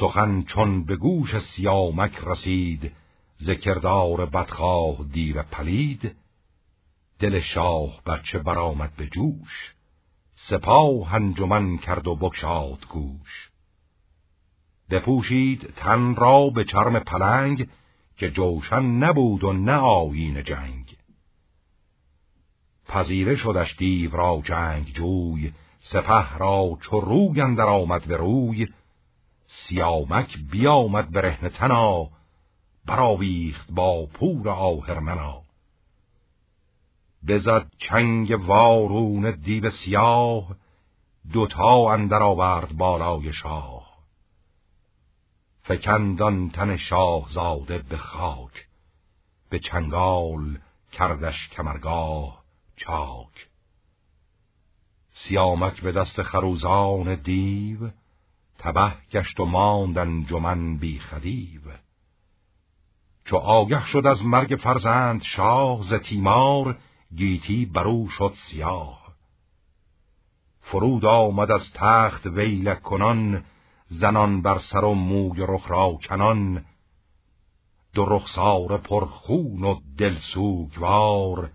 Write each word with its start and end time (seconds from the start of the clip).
سخن 0.00 0.42
چون 0.42 0.84
به 0.84 0.96
گوش 0.96 1.38
سیامک 1.38 2.18
رسید 2.22 2.92
ذکردار 3.42 4.26
بدخواه 4.26 5.04
دیو 5.12 5.42
پلید. 5.42 6.16
دل 7.18 7.40
شاه 7.40 8.02
بچه 8.06 8.38
برآمد 8.38 8.92
به 8.96 9.06
جوش 9.06 9.74
سپاه 10.34 11.14
انجمن 11.14 11.78
کرد 11.78 12.06
و 12.06 12.16
بکشاد 12.16 12.86
گوش 12.88 13.50
بپوشید 14.90 15.72
تن 15.76 16.14
را 16.14 16.50
به 16.50 16.64
چرم 16.64 16.98
پلنگ 16.98 17.68
که 18.16 18.30
جوشن 18.30 18.82
نبود 18.82 19.44
و 19.44 19.52
نه 19.52 19.76
آیین 19.76 20.42
جنگ. 20.42 20.96
پذیره 22.88 23.36
شدش 23.36 23.76
دیو 23.76 24.16
را 24.16 24.40
جنگ 24.44 24.92
جوی 24.92 25.52
سپه 25.80 26.38
را 26.38 26.78
چو 26.80 27.00
روی 27.00 27.40
اندر 27.40 27.66
آمد 27.66 28.04
به 28.04 28.16
روی. 28.16 28.68
سیامک 29.48 30.38
بیامد 30.50 31.10
به 31.10 31.20
رهن 31.20 31.48
تنا 31.48 32.08
براویخت 32.86 33.70
با 33.70 34.06
پور 34.06 34.48
آهرمنا 34.48 35.42
بزد 37.28 37.66
چنگ 37.78 38.30
وارون 38.46 39.30
دیو 39.30 39.70
سیاه 39.70 40.56
دوتا 41.32 41.92
اندر 41.92 42.22
آورد 42.22 42.76
بالای 42.76 43.32
شاه. 43.32 43.98
فکندان 45.62 46.50
تن 46.50 46.76
شاه 46.76 47.26
زاده 47.30 47.78
به 47.78 47.96
خاک 47.96 48.66
به 49.50 49.58
چنگال 49.58 50.58
کردش 50.92 51.48
کمرگاه 51.48 52.44
چاک. 52.76 53.48
سیامک 55.12 55.80
به 55.80 55.92
دست 55.92 56.22
خروزان 56.22 57.14
دیو 57.14 57.90
تبه 58.58 58.94
گشت 59.10 59.40
و 59.40 59.44
ماندن 59.44 60.24
جمن 60.24 60.76
بی 60.76 60.98
خدیو 60.98 61.60
چو 63.24 63.36
آگه 63.36 63.86
شد 63.86 64.06
از 64.06 64.24
مرگ 64.24 64.56
فرزند 64.60 65.22
شاه 65.22 65.82
ز 65.82 65.94
تیمار 65.94 66.78
گیتی 67.16 67.66
برو 67.66 68.08
شد 68.08 68.32
سیاه. 68.34 69.14
فرود 70.60 71.04
آمد 71.04 71.50
از 71.50 71.72
تخت 71.72 72.26
ویلک 72.26 72.82
کنان 72.82 73.44
زنان 73.86 74.42
بر 74.42 74.58
سر 74.58 74.84
و 74.84 74.94
موی 74.94 75.46
رخ 75.48 75.70
را 75.70 75.98
کنان. 76.08 76.64
دو 77.94 78.04
رخسار 78.04 78.78
پرخون 78.78 79.64
و 79.64 79.80
دل 79.98 80.14
سوگوار 80.14 81.50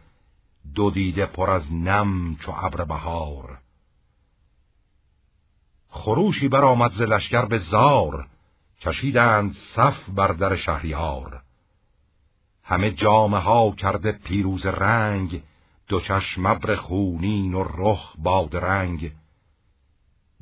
دو 0.76 0.92
دیده 0.92 1.26
پر 1.26 1.50
از 1.50 1.74
نم 1.74 2.36
چو 2.36 2.52
ابر 2.56 2.84
بهار. 2.84 3.60
خروشی 6.04 6.48
برآمد 6.48 6.92
ز 6.92 7.02
لشکر 7.02 7.46
به 7.46 7.58
زار 7.58 8.28
کشیدند 8.82 9.54
صف 9.54 10.10
بر 10.10 10.28
در 10.28 10.56
شهریار. 10.56 11.42
همه 12.64 12.92
جامه 12.92 13.38
ها 13.38 13.72
کرده 13.72 14.12
پیروز 14.12 14.66
رنگ 14.66 15.44
دو 15.88 16.00
چشم 16.00 16.46
ابر 16.46 16.76
خونین 16.76 17.54
و 17.54 17.64
رخ 17.64 18.16
باد 18.18 18.56
رنگ. 18.56 19.12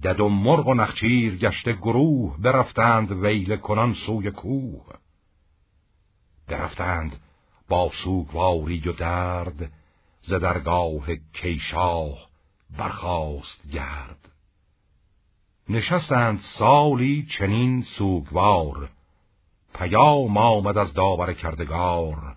دد 0.03 0.19
و 0.19 0.29
مرغ 0.29 0.67
و 0.67 0.73
نخچیر 0.73 1.37
گشته 1.37 1.73
گروه 1.73 2.37
برفتند 2.37 3.11
ویل 3.11 3.55
کنان 3.55 3.93
سوی 3.93 4.31
کوه. 4.31 4.85
برفتند 6.47 7.19
با 7.67 7.91
سوگواری 7.93 8.79
و 8.79 8.91
درد 8.91 9.71
ز 10.21 10.33
درگاه 10.33 11.15
کیشاه 11.33 12.29
برخاست 12.77 13.67
گرد. 13.67 14.31
نشستند 15.69 16.39
سالی 16.39 17.25
چنین 17.29 17.83
سوگوار. 17.83 18.89
پیام 19.73 20.37
آمد 20.37 20.77
از 20.77 20.93
داور 20.93 21.33
کردگار. 21.33 22.35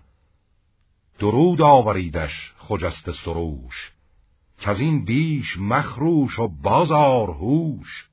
درود 1.19 1.61
آوریدش 1.61 2.53
خجست 2.57 3.11
سروش. 3.11 3.91
که 4.57 4.69
از 4.69 4.79
این 4.79 5.05
بیش 5.05 5.57
مخروش 5.57 6.39
و 6.39 6.47
بازار 6.47 7.29
هوش. 7.29 8.09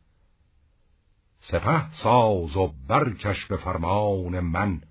سپه 1.40 1.92
ساز 1.92 2.56
و 2.56 2.74
برکش 2.88 3.46
به 3.46 3.56
فرمان 3.56 4.40
من. 4.40 4.82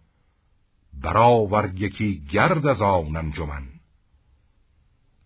برآور 0.93 1.73
یکی 1.75 2.25
گرد 2.31 2.67
از 2.67 2.81
آن 2.81 3.15
انجمن. 3.15 3.67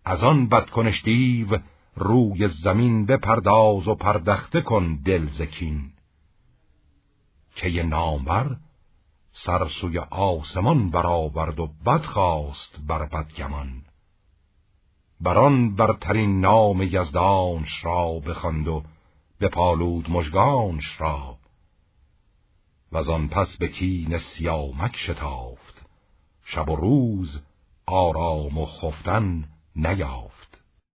از 0.04 0.24
آن 0.24 0.48
بدکنش 0.48 1.02
دیو 1.04 1.58
روی 1.96 2.48
زمین 2.48 3.06
بپرداز 3.06 3.88
و 3.88 3.94
پردخته 3.94 4.60
کن 4.60 4.94
دل 5.04 5.26
زکین 5.26 5.92
که 7.54 7.82
نامور 7.82 8.56
سر 9.32 9.64
سوی 9.64 9.98
آسمان 9.98 10.90
برآورد 10.90 11.60
و 11.60 11.66
بد 11.66 12.02
خواست 12.02 12.76
بر 12.86 13.06
بدگمان. 13.06 13.82
بران 15.20 15.74
برترین 15.74 16.40
نام 16.40 16.82
یزدانش 16.82 17.84
را 17.84 18.12
بخواند 18.18 18.68
و 18.68 18.82
پالود 19.52 20.10
مژگانش 20.10 21.00
را. 21.00 21.38
و 22.92 23.12
آن 23.12 23.28
پس 23.28 23.56
به 23.56 23.68
کین 23.68 24.18
سیامک 24.18 24.96
شتافت. 24.96 25.86
شب 26.44 26.68
و 26.70 26.76
روز 26.76 27.42
آرام 27.86 28.58
و 28.58 28.66
خفتن 28.66 29.48
نیافت. 29.76 30.45